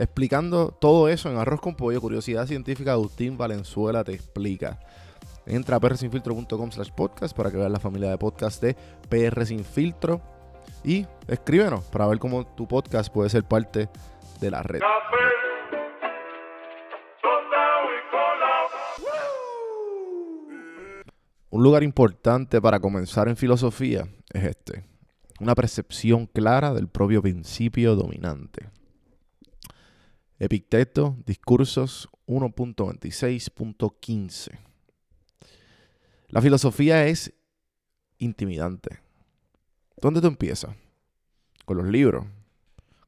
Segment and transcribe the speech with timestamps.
[0.00, 4.80] explicando todo eso en Arroz con Pollo, Curiosidad Científica, Agustín Valenzuela te explica.
[5.44, 8.74] Entra a prsinfiltro.com slash podcast para que veas la familia de podcast de
[9.10, 10.22] PR Sin Filtro
[10.82, 13.90] y escríbenos para ver cómo tu podcast puede ser parte
[14.40, 14.80] de la red.
[21.50, 24.82] Un lugar importante para comenzar en filosofía es este.
[25.40, 28.70] Una percepción clara del propio principio dominante.
[30.40, 34.58] Epicteto, Discursos 1.26.15.
[36.28, 37.34] La filosofía es
[38.16, 39.00] intimidante.
[40.00, 40.74] ¿Dónde tú empiezas?
[41.66, 42.24] Con los libros,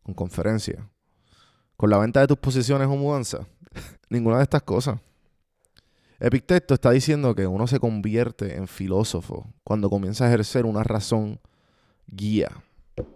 [0.03, 0.85] con conferencias,
[1.79, 3.47] con la venta de tus posiciones o mudanza.
[4.11, 5.01] Ninguna de estas cosas.
[6.21, 11.41] Epicteto está diciendo que uno se convierte en filósofo cuando comienza a ejercer una razón
[12.07, 12.63] guía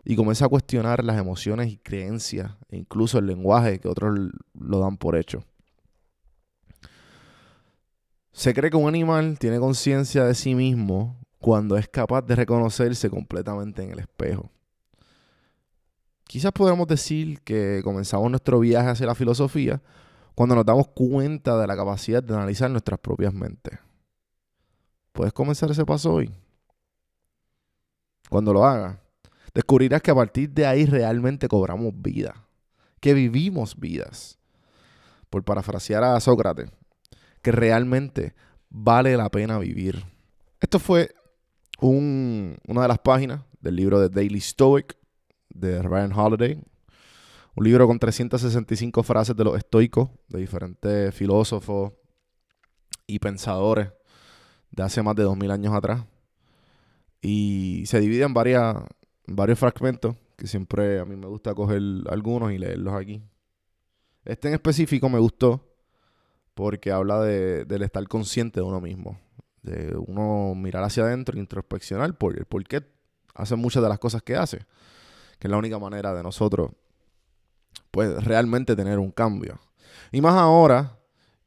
[0.05, 4.19] y comienza a cuestionar las emociones y creencias, e incluso el lenguaje que otros
[4.55, 5.45] lo dan por hecho.
[8.33, 13.09] Se cree que un animal tiene conciencia de sí mismo cuando es capaz de reconocerse
[13.09, 14.51] completamente en el espejo.
[16.25, 19.81] Quizás podamos decir que comenzamos nuestro viaje hacia la filosofía
[20.35, 23.79] cuando nos damos cuenta de la capacidad de analizar nuestras propias mentes.
[25.13, 26.31] ¿Puedes comenzar ese paso hoy?
[28.29, 28.99] Cuando lo hagas,
[29.57, 32.47] descubrirás que a partir de ahí realmente cobramos vida,
[33.01, 34.39] que vivimos vidas.
[35.31, 36.71] Por parafrasear a Sócrates,
[37.43, 38.35] que realmente
[38.69, 40.05] vale la pena vivir.
[40.61, 41.15] Esto fue
[41.81, 44.95] una de las páginas del libro de Daily Stoic
[45.49, 46.63] de Ryan Holiday.
[47.55, 51.93] Un libro con 365 frases de los estoicos, de diferentes filósofos
[53.07, 53.89] y pensadores
[54.71, 56.05] de hace más de 2000 años atrás.
[57.23, 58.77] Y se divide en varias,
[59.27, 63.23] varios fragmentos que siempre a mí me gusta coger algunos y leerlos aquí.
[64.25, 65.77] Este en específico me gustó
[66.55, 69.19] porque habla de, del estar consciente de uno mismo,
[69.63, 72.83] de uno mirar hacia adentro, introspeccionar por, por qué
[73.35, 74.59] hace muchas de las cosas que hace,
[75.39, 76.71] que es la única manera de nosotros
[77.91, 79.59] pues realmente tener un cambio.
[80.13, 80.99] Y más ahora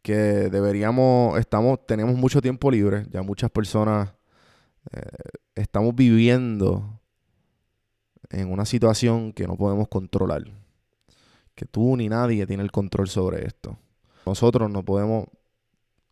[0.01, 4.09] que deberíamos, estamos, tenemos mucho tiempo libre, ya muchas personas
[4.91, 5.01] eh,
[5.55, 6.98] estamos viviendo
[8.29, 10.43] en una situación que no podemos controlar.
[11.55, 13.77] Que tú ni nadie tiene el control sobre esto.
[14.25, 15.25] Nosotros no podemos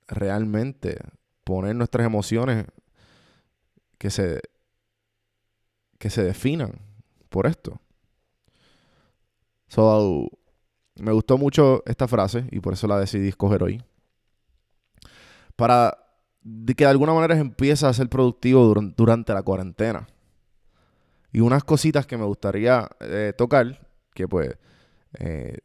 [0.07, 0.97] realmente
[1.43, 2.65] poner nuestras emociones
[3.97, 4.41] que se,
[5.97, 6.79] que se definan
[7.29, 7.79] por esto.
[9.67, 10.29] So,
[10.95, 13.83] me gustó mucho esta frase y por eso la decidí escoger hoy.
[15.55, 15.97] Para
[16.65, 20.07] que de alguna manera empiece a ser productivo durante la cuarentena.
[21.31, 24.57] Y unas cositas que me gustaría eh, tocar, que pues
[25.19, 25.57] eh,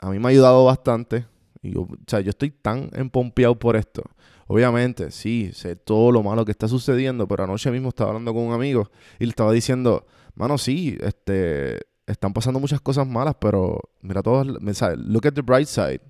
[0.00, 1.26] a mí me ha ayudado bastante.
[1.62, 4.02] Y yo, o sea, yo estoy tan empompeado por esto.
[4.46, 8.42] Obviamente, sí, sé todo lo malo que está sucediendo, pero anoche mismo estaba hablando con
[8.42, 13.80] un amigo y le estaba diciendo, mano, sí, este, están pasando muchas cosas malas, pero
[14.02, 16.00] mira todos, look at the bright side.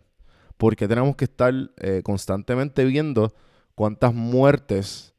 [0.56, 3.34] Porque tenemos que estar eh, constantemente viendo
[3.74, 5.14] cuántas muertes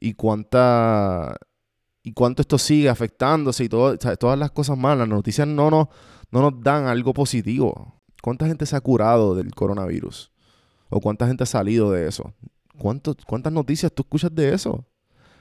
[0.00, 1.36] y cuánta
[2.06, 5.08] y cuánto esto sigue afectándose y todas las cosas malas.
[5.08, 5.88] Las noticias no nos,
[6.30, 7.94] no nos dan algo positivo.
[8.22, 10.30] ¿Cuánta gente se ha curado del coronavirus?
[10.90, 12.34] ¿O cuánta gente ha salido de eso?
[12.78, 14.84] ¿Cuántas noticias tú escuchas de eso?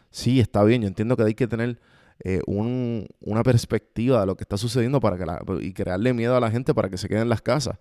[0.10, 1.82] Sí, está bien, yo entiendo que hay que tener
[2.24, 6.50] eh, una perspectiva de lo que está sucediendo para que y crearle miedo a la
[6.50, 7.78] gente para que se queden en las casas.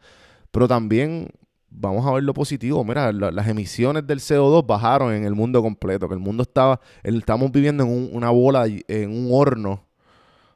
[0.50, 1.28] Pero también
[1.74, 2.84] vamos a ver lo positivo.
[2.84, 7.50] Mira, las emisiones del CO2 bajaron en el mundo completo, que el mundo estaba, estamos
[7.50, 9.86] viviendo en una bola, en un horno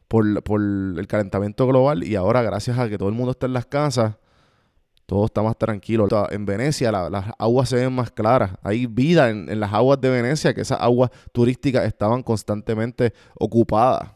[0.08, 0.26] por
[0.60, 4.14] el calentamiento global y ahora gracias a que todo el mundo está en las casas,
[5.06, 6.08] todo está más tranquilo.
[6.30, 8.52] En Venecia las aguas se ven más claras.
[8.62, 14.10] Hay vida en, las aguas de Venecia, que esas aguas turísticas estaban constantemente ocupadas.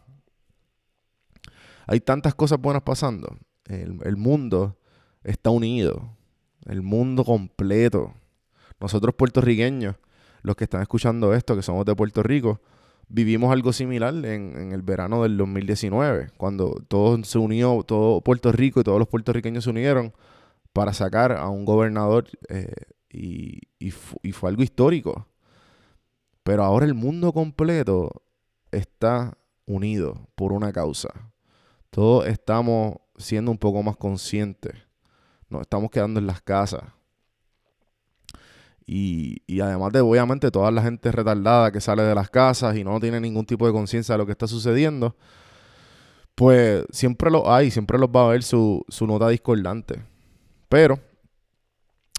[1.86, 3.36] Hay tantas cosas buenas pasando.
[3.64, 4.78] El, mundo
[5.22, 6.16] está unido.
[6.66, 8.14] El mundo completo.
[8.80, 9.96] Nosotros puertorriqueños,
[10.42, 12.60] los que están escuchando esto, que somos de Puerto Rico,
[13.08, 18.52] vivimos algo similar en, en, el verano del 2019, cuando todo se unió, todo Puerto
[18.52, 20.12] Rico y todos los puertorriqueños se unieron
[20.72, 22.72] para sacar a un gobernador eh,
[23.10, 25.26] y, y, fue algo histórico.
[26.42, 28.22] Pero ahora el mundo completo
[28.70, 29.36] está
[29.66, 31.32] unido por una causa.
[31.90, 34.74] Todos estamos siendo un poco más conscientes.
[35.50, 36.82] Nos estamos quedando en las casas.
[38.86, 42.82] Y, y, además de, obviamente, toda la gente retardada que sale de las casas y
[42.82, 45.14] no tiene ningún tipo de conciencia de lo que está sucediendo,
[46.34, 50.02] pues siempre lo hay, siempre los va a ver su, su nota discordante.
[50.68, 50.98] Pero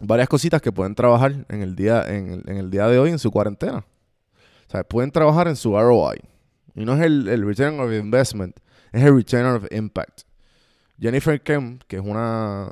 [0.02, 3.32] varias cositas que pueden trabajar en el día, en el, día de hoy en su
[3.32, 3.80] cuarentena.
[4.68, 6.22] O sea, pueden trabajar en su ROI.
[6.76, 8.58] Y no es el, el Return of Investment,
[8.92, 10.22] es el Return of Impact.
[11.00, 12.70] Jennifer Kemp, que es una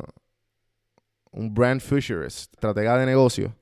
[1.32, 3.56] un brand futurist, estratega de negocio,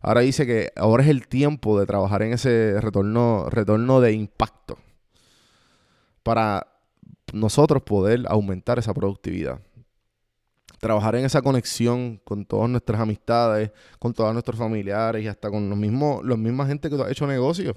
[0.00, 4.78] ahora dice que ahora es el tiempo de trabajar en ese retorno, retorno de impacto
[6.22, 6.66] para
[7.32, 9.60] nosotros poder aumentar esa productividad
[10.82, 13.70] trabajar en esa conexión con todas nuestras amistades,
[14.00, 17.24] con todos nuestros familiares y hasta con los mismos, los misma gente que ha hecho
[17.24, 17.76] negocios.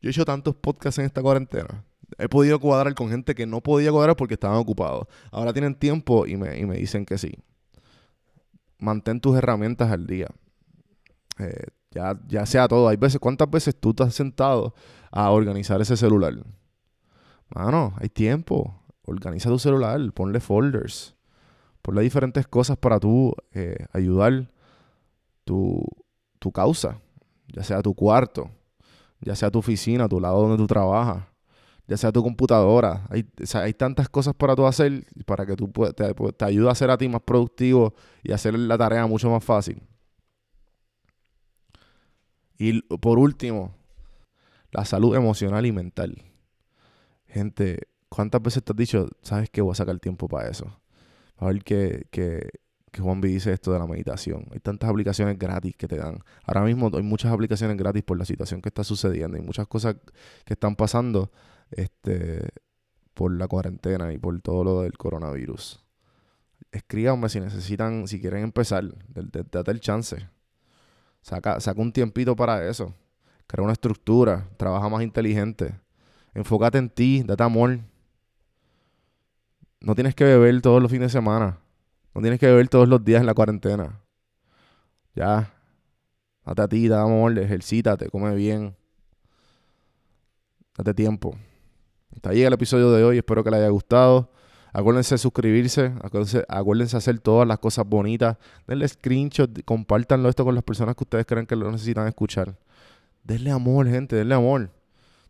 [0.00, 1.84] Yo he hecho tantos podcasts en esta cuarentena.
[2.16, 5.08] He podido cuadrar con gente que no podía cuadrar porque estaban ocupados.
[5.32, 7.32] Ahora tienen tiempo y me, dicen que sí.
[8.80, 10.28] Mantén tus herramientas al día.
[11.38, 12.88] Eh, ya, ya sea todo.
[12.88, 14.74] Hay veces, ¿cuántas veces tú has sentado
[15.10, 16.34] a organizar ese celular?
[17.54, 18.74] Mano, hay tiempo.
[19.04, 21.14] Organiza tu celular, ponle folders
[21.94, 24.48] las diferentes cosas para tú eh, ayudar
[25.44, 25.82] tu,
[26.38, 27.00] tu causa,
[27.48, 28.50] ya sea tu cuarto,
[29.20, 31.24] ya sea tu oficina, tu lado donde tú trabajas,
[31.90, 33.04] ya sea tu computadora.
[33.10, 36.88] Hay, hay tantas cosas para tú hacer para que tú te, te ayude a ser
[36.88, 39.82] a ti más productivo y hacer la tarea mucho más fácil.
[42.56, 43.74] Y por último,
[44.70, 46.22] la salud emocional y mental.
[47.26, 50.80] Gente, ¿cuántas veces te has dicho, sabes que voy a sacar tiempo para eso?
[51.38, 52.50] a ver que, que,
[52.92, 54.46] que Juan B dice esto de la meditación.
[54.52, 56.22] Hay tantas aplicaciones gratis que te dan.
[56.44, 59.96] Ahora mismo hay muchas aplicaciones gratis por la situación que está sucediendo y muchas cosas
[60.44, 61.32] que están pasando
[61.70, 62.48] este,
[63.14, 65.84] por la cuarentena y por todo lo del coronavirus.
[66.72, 70.28] Escríbanme si necesitan, si quieren empezar, date el chance.
[71.22, 72.94] Saca, saca un tiempito para eso.
[73.46, 75.78] Crea una estructura, trabaja más inteligente.
[76.34, 77.80] Enfócate en ti, date amor.
[79.80, 81.58] No tienes que beber todos los fines de semana.
[82.14, 84.00] No tienes que beber todos los días en la cuarentena.
[85.14, 85.52] Ya.
[86.44, 88.76] Date a ti, date amor, ejercítate, come bien.
[90.76, 91.36] Date tiempo.
[92.14, 93.18] Hasta ahí el episodio de hoy.
[93.18, 94.30] Espero que les haya gustado.
[94.72, 95.92] Acuérdense de suscribirse.
[96.02, 98.36] Acuérdense, acuérdense de hacer todas las cosas bonitas.
[98.66, 99.64] Denle screenshot.
[99.64, 102.54] Compártanlo esto con las personas que ustedes creen que lo necesitan escuchar.
[103.24, 104.16] Denle amor, gente.
[104.16, 104.70] Denle amor.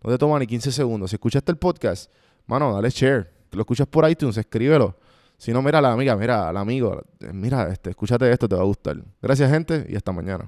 [0.03, 1.11] No te toma ni 15 segundos.
[1.11, 2.11] Si escuchaste el podcast,
[2.47, 4.97] mano, dale share lo escuchas por iTunes, escríbelo.
[5.37, 8.63] Si no, mira a la amiga, mira al amigo, mira, este, escúchate esto, te va
[8.63, 8.99] a gustar.
[9.23, 10.47] Gracias, gente, y hasta mañana.